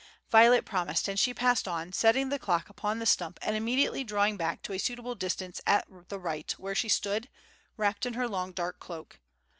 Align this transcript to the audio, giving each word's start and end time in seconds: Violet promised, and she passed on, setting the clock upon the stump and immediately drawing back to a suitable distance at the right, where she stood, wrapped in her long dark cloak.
Violet 0.31 0.65
promised, 0.65 1.07
and 1.07 1.19
she 1.19 1.31
passed 1.31 1.67
on, 1.67 1.93
setting 1.93 2.29
the 2.29 2.39
clock 2.39 2.69
upon 2.69 2.97
the 2.97 3.05
stump 3.05 3.37
and 3.43 3.55
immediately 3.55 4.03
drawing 4.03 4.35
back 4.35 4.63
to 4.63 4.73
a 4.73 4.79
suitable 4.79 5.13
distance 5.13 5.61
at 5.67 5.85
the 6.09 6.17
right, 6.17 6.51
where 6.57 6.73
she 6.73 6.89
stood, 6.89 7.29
wrapped 7.77 8.07
in 8.07 8.15
her 8.15 8.27
long 8.27 8.51
dark 8.51 8.79
cloak. 8.79 9.19